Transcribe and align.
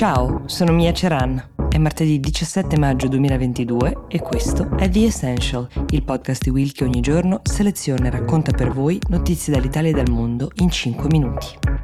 Ciao, 0.00 0.44
sono 0.46 0.72
Mia 0.72 0.94
Ceran. 0.94 1.50
È 1.68 1.76
martedì 1.76 2.18
17 2.20 2.78
maggio 2.78 3.06
2022 3.06 4.06
e 4.08 4.18
questo 4.20 4.74
è 4.78 4.88
The 4.88 5.04
Essential, 5.04 5.68
il 5.90 6.02
podcast 6.04 6.42
di 6.42 6.48
Will 6.48 6.72
che 6.72 6.84
ogni 6.84 7.02
giorno 7.02 7.42
seleziona 7.42 8.06
e 8.06 8.10
racconta 8.10 8.50
per 8.50 8.70
voi 8.72 8.98
notizie 9.08 9.52
dall'Italia 9.52 9.90
e 9.90 9.92
dal 9.92 10.08
mondo 10.08 10.52
in 10.54 10.70
5 10.70 11.06
minuti. 11.10 11.79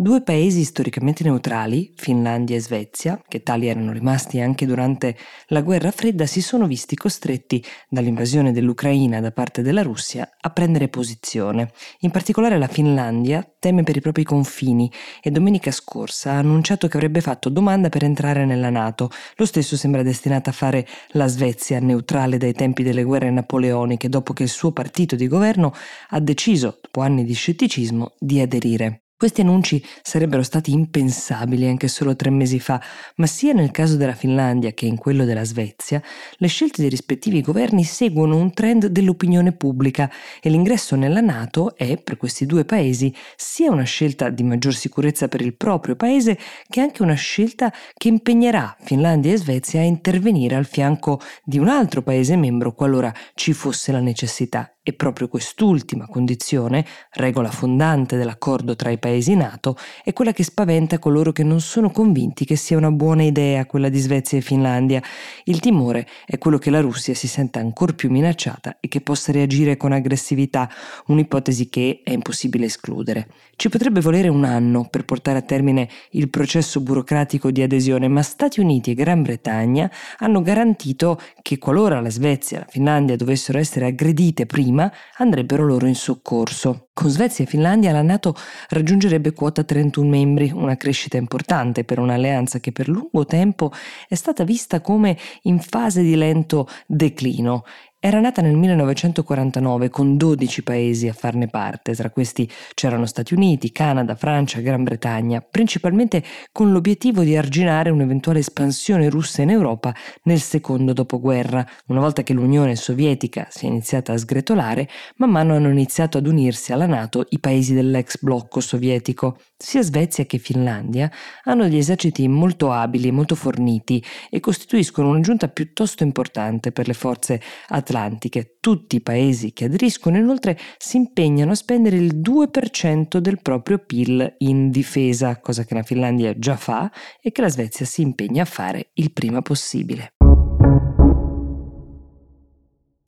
Due 0.00 0.22
paesi 0.22 0.62
storicamente 0.62 1.24
neutrali, 1.24 1.92
Finlandia 1.96 2.54
e 2.54 2.60
Svezia, 2.60 3.20
che 3.26 3.42
tali 3.42 3.66
erano 3.66 3.90
rimasti 3.90 4.38
anche 4.38 4.64
durante 4.64 5.16
la 5.48 5.60
guerra 5.60 5.90
fredda, 5.90 6.24
si 6.24 6.40
sono 6.40 6.68
visti 6.68 6.94
costretti 6.94 7.60
dall'invasione 7.88 8.52
dell'Ucraina 8.52 9.18
da 9.18 9.32
parte 9.32 9.60
della 9.60 9.82
Russia 9.82 10.36
a 10.40 10.50
prendere 10.50 10.86
posizione. 10.86 11.72
In 12.02 12.12
particolare 12.12 12.58
la 12.58 12.68
Finlandia 12.68 13.44
teme 13.58 13.82
per 13.82 13.96
i 13.96 14.00
propri 14.00 14.22
confini 14.22 14.88
e 15.20 15.32
domenica 15.32 15.72
scorsa 15.72 16.30
ha 16.30 16.38
annunciato 16.38 16.86
che 16.86 16.96
avrebbe 16.96 17.20
fatto 17.20 17.48
domanda 17.48 17.88
per 17.88 18.04
entrare 18.04 18.44
nella 18.44 18.70
Nato. 18.70 19.10
Lo 19.34 19.46
stesso 19.46 19.76
sembra 19.76 20.04
destinata 20.04 20.50
a 20.50 20.52
fare 20.52 20.86
la 21.08 21.26
Svezia, 21.26 21.80
neutrale 21.80 22.38
dai 22.38 22.52
tempi 22.52 22.84
delle 22.84 23.02
guerre 23.02 23.32
napoleoniche, 23.32 24.08
dopo 24.08 24.32
che 24.32 24.44
il 24.44 24.48
suo 24.48 24.70
partito 24.70 25.16
di 25.16 25.26
governo 25.26 25.72
ha 26.10 26.20
deciso, 26.20 26.78
dopo 26.80 27.00
anni 27.00 27.24
di 27.24 27.34
scetticismo, 27.34 28.14
di 28.16 28.40
aderire. 28.40 29.02
Questi 29.18 29.40
annunci 29.40 29.84
sarebbero 30.00 30.44
stati 30.44 30.70
impensabili 30.70 31.66
anche 31.66 31.88
solo 31.88 32.14
tre 32.14 32.30
mesi 32.30 32.60
fa, 32.60 32.80
ma 33.16 33.26
sia 33.26 33.52
nel 33.52 33.72
caso 33.72 33.96
della 33.96 34.14
Finlandia 34.14 34.70
che 34.70 34.86
in 34.86 34.96
quello 34.96 35.24
della 35.24 35.42
Svezia, 35.42 36.00
le 36.36 36.46
scelte 36.46 36.82
dei 36.82 36.88
rispettivi 36.88 37.40
governi 37.40 37.82
seguono 37.82 38.36
un 38.36 38.52
trend 38.52 38.86
dell'opinione 38.86 39.50
pubblica 39.50 40.08
e 40.40 40.48
l'ingresso 40.50 40.94
nella 40.94 41.20
Nato 41.20 41.74
è, 41.74 41.96
per 41.96 42.16
questi 42.16 42.46
due 42.46 42.64
paesi, 42.64 43.12
sia 43.34 43.72
una 43.72 43.82
scelta 43.82 44.30
di 44.30 44.44
maggior 44.44 44.76
sicurezza 44.76 45.26
per 45.26 45.40
il 45.40 45.56
proprio 45.56 45.96
paese 45.96 46.38
che 46.68 46.80
anche 46.80 47.02
una 47.02 47.14
scelta 47.14 47.72
che 47.94 48.06
impegnerà 48.06 48.76
Finlandia 48.78 49.32
e 49.32 49.38
Svezia 49.38 49.80
a 49.80 49.82
intervenire 49.82 50.54
al 50.54 50.66
fianco 50.66 51.20
di 51.42 51.58
un 51.58 51.66
altro 51.66 52.02
paese 52.02 52.36
membro 52.36 52.72
qualora 52.72 53.12
ci 53.34 53.52
fosse 53.52 53.90
la 53.90 53.98
necessità. 53.98 54.77
E 54.88 54.94
proprio 54.94 55.28
quest'ultima 55.28 56.06
condizione, 56.06 56.82
regola 57.10 57.50
fondante 57.50 58.16
dell'accordo 58.16 58.74
tra 58.74 58.88
i 58.88 58.96
paesi 58.96 59.34
NATO, 59.34 59.76
è 60.02 60.14
quella 60.14 60.32
che 60.32 60.42
spaventa 60.42 60.98
coloro 60.98 61.30
che 61.30 61.42
non 61.42 61.60
sono 61.60 61.90
convinti 61.90 62.46
che 62.46 62.56
sia 62.56 62.78
una 62.78 62.90
buona 62.90 63.22
idea 63.22 63.66
quella 63.66 63.90
di 63.90 63.98
Svezia 63.98 64.38
e 64.38 64.40
Finlandia. 64.40 65.02
Il 65.44 65.60
timore 65.60 66.08
è 66.24 66.38
quello 66.38 66.56
che 66.56 66.70
la 66.70 66.80
Russia 66.80 67.12
si 67.12 67.28
senta 67.28 67.60
ancora 67.60 67.92
più 67.92 68.10
minacciata 68.10 68.78
e 68.80 68.88
che 68.88 69.02
possa 69.02 69.30
reagire 69.30 69.76
con 69.76 69.92
aggressività, 69.92 70.70
un'ipotesi 71.08 71.68
che 71.68 72.00
è 72.02 72.12
impossibile 72.12 72.64
escludere. 72.64 73.28
Ci 73.56 73.68
potrebbe 73.68 74.00
volere 74.00 74.28
un 74.28 74.44
anno 74.44 74.86
per 74.88 75.04
portare 75.04 75.38
a 75.38 75.42
termine 75.42 75.88
il 76.12 76.30
processo 76.30 76.80
burocratico 76.80 77.50
di 77.50 77.60
adesione, 77.60 78.06
ma 78.06 78.22
Stati 78.22 78.60
Uniti 78.60 78.92
e 78.92 78.94
Gran 78.94 79.20
Bretagna 79.20 79.90
hanno 80.18 80.40
garantito 80.40 81.20
che 81.42 81.58
qualora 81.58 82.00
la 82.00 82.08
Svezia 82.08 82.56
e 82.56 82.60
la 82.60 82.66
Finlandia 82.70 83.16
dovessero 83.16 83.58
essere 83.58 83.86
aggredite 83.86 84.46
prima, 84.46 84.76
prima 84.78 84.92
andrebbero 85.16 85.66
loro 85.66 85.86
in 85.86 85.96
soccorso. 85.96 86.88
Con 86.92 87.10
Svezia 87.10 87.44
e 87.44 87.48
Finlandia 87.48 87.92
la 87.92 88.02
Nato 88.02 88.34
raggiungerebbe 88.68 89.32
quota 89.32 89.64
31 89.64 90.08
membri, 90.08 90.50
una 90.52 90.76
crescita 90.76 91.16
importante 91.16 91.84
per 91.84 91.98
un'alleanza 91.98 92.60
che 92.60 92.72
per 92.72 92.88
lungo 92.88 93.24
tempo 93.24 93.72
è 94.08 94.14
stata 94.14 94.44
vista 94.44 94.80
come 94.80 95.16
in 95.42 95.60
fase 95.60 96.02
di 96.02 96.14
lento 96.14 96.68
declino 96.86 97.64
era 98.00 98.20
nata 98.20 98.42
nel 98.42 98.54
1949 98.54 99.88
con 99.88 100.16
12 100.16 100.62
paesi 100.62 101.08
a 101.08 101.12
farne 101.12 101.48
parte, 101.48 101.94
tra 101.96 102.10
questi 102.10 102.48
c'erano 102.72 103.06
Stati 103.06 103.34
Uniti, 103.34 103.72
Canada, 103.72 104.14
Francia, 104.14 104.60
Gran 104.60 104.84
Bretagna, 104.84 105.40
principalmente 105.40 106.22
con 106.52 106.70
l'obiettivo 106.70 107.24
di 107.24 107.36
arginare 107.36 107.90
un'eventuale 107.90 108.38
espansione 108.38 109.10
russa 109.10 109.42
in 109.42 109.50
Europa 109.50 109.92
nel 110.22 110.38
secondo 110.38 110.92
dopoguerra. 110.92 111.66
Una 111.86 111.98
volta 111.98 112.22
che 112.22 112.34
l'Unione 112.34 112.76
Sovietica 112.76 113.48
si 113.50 113.64
è 113.64 113.68
iniziata 113.68 114.12
a 114.12 114.16
sgretolare, 114.16 114.88
man 115.16 115.30
mano 115.30 115.56
hanno 115.56 115.68
iniziato 115.68 116.18
ad 116.18 116.28
unirsi 116.28 116.72
alla 116.72 116.86
Nato 116.86 117.26
i 117.30 117.40
paesi 117.40 117.74
dell'ex 117.74 118.20
blocco 118.20 118.60
sovietico. 118.60 119.40
Sia 119.56 119.82
Svezia 119.82 120.24
che 120.24 120.38
Finlandia 120.38 121.10
hanno 121.42 121.64
degli 121.64 121.78
eserciti 121.78 122.28
molto 122.28 122.70
abili 122.70 123.08
e 123.08 123.12
molto 123.12 123.34
forniti 123.34 124.00
e 124.30 124.38
costituiscono 124.38 125.08
un'aggiunta 125.08 125.48
piuttosto 125.48 126.04
importante 126.04 126.70
per 126.70 126.86
le 126.86 126.94
forze 126.94 127.40
atlantiche. 127.88 128.58
Tutti 128.60 128.96
i 128.96 129.00
paesi 129.00 129.52
che 129.52 129.64
aderiscono 129.64 130.18
inoltre 130.18 130.58
si 130.76 130.98
impegnano 130.98 131.52
a 131.52 131.54
spendere 131.54 131.96
il 131.96 132.16
2% 132.16 133.18
del 133.18 133.40
proprio 133.40 133.78
PIL 133.78 134.34
in 134.38 134.70
difesa, 134.70 135.40
cosa 135.40 135.64
che 135.64 135.74
la 135.74 135.82
Finlandia 135.82 136.38
già 136.38 136.56
fa 136.56 136.90
e 137.20 137.32
che 137.32 137.40
la 137.40 137.48
Svezia 137.48 137.86
si 137.86 138.02
impegna 138.02 138.42
a 138.42 138.46
fare 138.46 138.90
il 138.94 139.12
prima 139.12 139.40
possibile. 139.40 140.12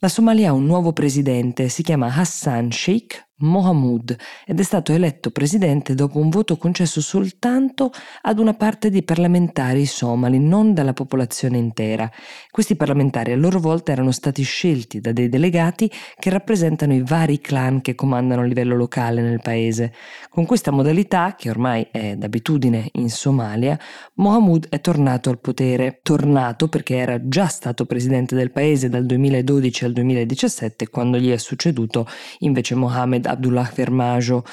La 0.00 0.08
Somalia 0.08 0.50
ha 0.50 0.52
un 0.52 0.64
nuovo 0.64 0.92
presidente, 0.92 1.68
si 1.68 1.82
chiama 1.82 2.06
Hassan 2.06 2.70
Sheikh 2.70 3.27
Mohamud 3.38 4.16
ed 4.46 4.58
è 4.58 4.62
stato 4.62 4.92
eletto 4.92 5.30
presidente 5.30 5.94
dopo 5.94 6.18
un 6.18 6.28
voto 6.28 6.56
concesso 6.56 7.00
soltanto 7.00 7.92
ad 8.22 8.38
una 8.38 8.54
parte 8.54 8.90
di 8.90 9.02
parlamentari 9.02 9.86
somali, 9.86 10.38
non 10.40 10.74
dalla 10.74 10.92
popolazione 10.92 11.58
intera. 11.58 12.10
Questi 12.50 12.74
parlamentari 12.74 13.32
a 13.32 13.36
loro 13.36 13.60
volta 13.60 13.92
erano 13.92 14.10
stati 14.10 14.42
scelti 14.42 15.00
da 15.00 15.12
dei 15.12 15.28
delegati 15.28 15.90
che 16.18 16.30
rappresentano 16.30 16.94
i 16.94 17.02
vari 17.02 17.40
clan 17.40 17.80
che 17.80 17.94
comandano 17.94 18.42
a 18.42 18.44
livello 18.44 18.74
locale 18.74 19.22
nel 19.22 19.40
paese. 19.40 19.92
Con 20.30 20.44
questa 20.44 20.70
modalità, 20.70 21.34
che 21.36 21.50
ormai 21.50 21.86
è 21.90 22.16
d'abitudine 22.16 22.88
in 22.94 23.10
Somalia, 23.10 23.78
Mohamud 24.14 24.68
è 24.68 24.80
tornato 24.80 25.30
al 25.30 25.38
potere. 25.38 26.00
Tornato 26.02 26.68
perché 26.68 26.96
era 26.96 27.28
già 27.28 27.46
stato 27.46 27.86
presidente 27.86 28.34
del 28.34 28.50
paese 28.50 28.88
dal 28.88 29.06
2012 29.06 29.84
al 29.84 29.92
2017, 29.92 30.88
quando 30.88 31.18
gli 31.18 31.30
è 31.30 31.36
succeduto 31.36 32.06
invece 32.40 32.74
Mohamed 32.74 33.26
Abdullah 33.28 33.68
Vermajo 33.70 34.44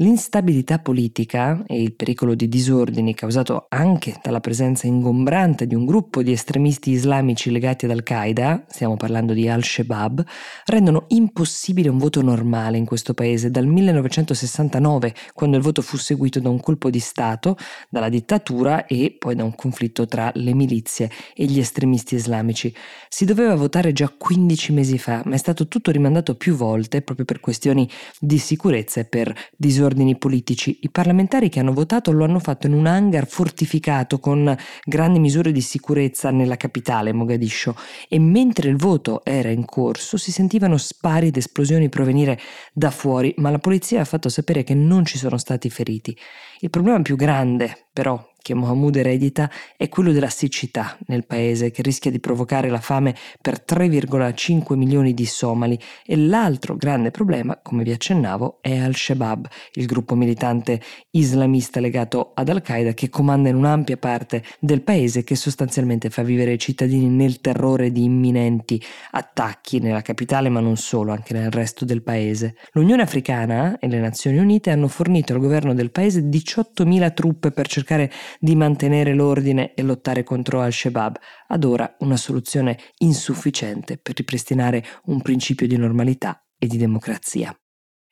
L'instabilità 0.00 0.78
politica 0.78 1.64
e 1.66 1.82
il 1.82 1.92
pericolo 1.92 2.36
di 2.36 2.48
disordini 2.48 3.14
causato 3.14 3.66
anche 3.68 4.20
dalla 4.22 4.38
presenza 4.38 4.86
ingombrante 4.86 5.66
di 5.66 5.74
un 5.74 5.84
gruppo 5.84 6.22
di 6.22 6.30
estremisti 6.30 6.92
islamici 6.92 7.50
legati 7.50 7.84
ad 7.84 7.90
Al-Qaeda, 7.90 8.66
stiamo 8.68 8.96
parlando 8.96 9.32
di 9.32 9.48
Al-Shabaab, 9.48 10.24
rendono 10.66 11.06
impossibile 11.08 11.88
un 11.88 11.98
voto 11.98 12.22
normale 12.22 12.76
in 12.78 12.84
questo 12.84 13.12
paese 13.12 13.50
dal 13.50 13.66
1969, 13.66 15.14
quando 15.34 15.56
il 15.56 15.64
voto 15.64 15.82
fu 15.82 15.96
seguito 15.96 16.38
da 16.38 16.48
un 16.48 16.60
colpo 16.60 16.90
di 16.90 17.00
Stato, 17.00 17.56
dalla 17.90 18.08
dittatura 18.08 18.86
e 18.86 19.16
poi 19.18 19.34
da 19.34 19.42
un 19.42 19.56
conflitto 19.56 20.06
tra 20.06 20.30
le 20.36 20.54
milizie 20.54 21.10
e 21.34 21.46
gli 21.46 21.58
estremisti 21.58 22.14
islamici. 22.14 22.72
Si 23.08 23.24
doveva 23.24 23.56
votare 23.56 23.92
già 23.92 24.08
15 24.16 24.72
mesi 24.74 24.96
fa, 24.96 25.22
ma 25.24 25.34
è 25.34 25.38
stato 25.38 25.66
tutto 25.66 25.90
rimandato 25.90 26.36
più 26.36 26.54
volte 26.54 27.02
proprio 27.02 27.26
per 27.26 27.40
questioni 27.40 27.90
di 28.20 28.38
sicurezza 28.38 29.00
e 29.00 29.04
per 29.04 29.34
disordini 29.56 29.86
ordini 29.88 30.16
politici. 30.16 30.78
I 30.82 30.90
parlamentari 30.90 31.48
che 31.48 31.58
hanno 31.58 31.72
votato 31.72 32.12
lo 32.12 32.24
hanno 32.24 32.38
fatto 32.38 32.66
in 32.66 32.74
un 32.74 32.86
hangar 32.86 33.26
fortificato 33.26 34.20
con 34.20 34.56
grandi 34.84 35.18
misure 35.18 35.50
di 35.50 35.60
sicurezza 35.60 36.30
nella 36.30 36.56
capitale, 36.56 37.12
Mogadiscio, 37.12 37.74
e 38.08 38.18
mentre 38.18 38.68
il 38.68 38.76
voto 38.76 39.24
era 39.24 39.48
in 39.48 39.64
corso 39.64 40.16
si 40.16 40.30
sentivano 40.30 40.76
spari 40.76 41.28
ed 41.28 41.36
esplosioni 41.36 41.88
provenire 41.88 42.38
da 42.72 42.90
fuori, 42.90 43.34
ma 43.38 43.50
la 43.50 43.58
polizia 43.58 44.02
ha 44.02 44.04
fatto 44.04 44.28
sapere 44.28 44.62
che 44.62 44.74
non 44.74 45.04
ci 45.04 45.18
sono 45.18 45.38
stati 45.38 45.70
feriti. 45.70 46.16
Il 46.60 46.70
problema 46.70 47.00
più 47.02 47.16
grande, 47.16 47.87
però, 47.98 48.28
che 48.48 48.54
Mohamud 48.54 48.96
eredita 48.96 49.50
è 49.76 49.90
quello 49.90 50.10
della 50.10 50.30
siccità 50.30 50.96
nel 51.08 51.26
paese 51.26 51.70
che 51.70 51.82
rischia 51.82 52.10
di 52.10 52.18
provocare 52.18 52.70
la 52.70 52.80
fame 52.80 53.14
per 53.42 53.62
3,5 53.66 54.74
milioni 54.74 55.12
di 55.12 55.26
somali 55.26 55.78
e 56.06 56.16
l'altro 56.16 56.76
grande 56.76 57.10
problema, 57.10 57.58
come 57.62 57.82
vi 57.82 57.92
accennavo, 57.92 58.58
è 58.62 58.78
Al-Shabaab, 58.78 59.48
il 59.74 59.84
gruppo 59.84 60.14
militante 60.14 60.80
islamista 61.10 61.78
legato 61.80 62.32
ad 62.34 62.48
Al-Qaeda 62.48 62.94
che 62.94 63.10
comanda 63.10 63.50
in 63.50 63.56
un'ampia 63.56 63.98
parte 63.98 64.42
del 64.60 64.80
paese 64.80 65.24
che 65.24 65.34
sostanzialmente 65.34 66.08
fa 66.08 66.22
vivere 66.22 66.52
i 66.52 66.58
cittadini 66.58 67.08
nel 67.08 67.42
terrore 67.42 67.92
di 67.92 68.04
imminenti 68.04 68.82
attacchi 69.10 69.78
nella 69.80 70.00
capitale 70.00 70.48
ma 70.48 70.60
non 70.60 70.76
solo, 70.76 71.12
anche 71.12 71.34
nel 71.34 71.50
resto 71.50 71.84
del 71.84 72.02
paese. 72.02 72.56
L'Unione 72.72 73.02
Africana 73.02 73.78
e 73.78 73.88
le 73.88 73.98
Nazioni 73.98 74.38
Unite 74.38 74.70
hanno 74.70 74.88
fornito 74.88 75.34
al 75.34 75.40
governo 75.40 75.74
del 75.74 75.90
paese 75.90 76.22
18.000 76.22 77.12
truppe 77.12 77.50
per 77.50 77.66
cercare 77.88 78.12
di 78.38 78.54
mantenere 78.54 79.14
l'ordine 79.14 79.72
e 79.72 79.82
lottare 79.82 80.22
contro 80.22 80.60
Al-Shabaab, 80.60 81.16
ad 81.48 81.64
ora 81.64 81.96
una 82.00 82.18
soluzione 82.18 82.78
insufficiente 82.98 83.96
per 83.96 84.14
ripristinare 84.14 84.84
un 85.06 85.22
principio 85.22 85.66
di 85.66 85.76
normalità 85.78 86.44
e 86.58 86.66
di 86.66 86.76
democrazia. 86.76 87.58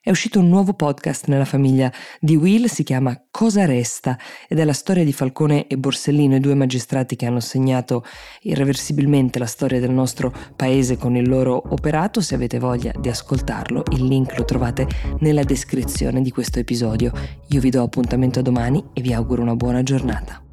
È 0.06 0.10
uscito 0.10 0.38
un 0.38 0.48
nuovo 0.48 0.72
podcast 0.72 1.26
nella 1.26 1.44
famiglia 1.44 1.92
di 2.20 2.36
Will, 2.36 2.66
si 2.66 2.84
chiama 2.84 3.20
Cosa 3.28 3.64
resta 3.64 4.16
ed 4.46 4.60
è 4.60 4.64
la 4.64 4.72
storia 4.72 5.02
di 5.02 5.12
Falcone 5.12 5.66
e 5.66 5.76
Borsellino, 5.76 6.36
i 6.36 6.40
due 6.40 6.54
magistrati 6.54 7.16
che 7.16 7.26
hanno 7.26 7.40
segnato 7.40 8.04
irreversibilmente 8.42 9.40
la 9.40 9.46
storia 9.46 9.80
del 9.80 9.90
nostro 9.90 10.32
paese 10.54 10.96
con 10.96 11.16
il 11.16 11.28
loro 11.28 11.60
operato. 11.70 12.20
Se 12.20 12.36
avete 12.36 12.60
voglia 12.60 12.92
di 12.96 13.08
ascoltarlo, 13.08 13.82
il 13.94 14.04
link 14.04 14.38
lo 14.38 14.44
trovate 14.44 14.86
nella 15.18 15.42
descrizione 15.42 16.22
di 16.22 16.30
questo 16.30 16.60
episodio. 16.60 17.10
Io 17.48 17.60
vi 17.60 17.70
do 17.70 17.82
appuntamento 17.82 18.38
a 18.38 18.42
domani 18.42 18.84
e 18.92 19.00
vi 19.00 19.12
auguro 19.12 19.42
una 19.42 19.56
buona 19.56 19.82
giornata. 19.82 20.45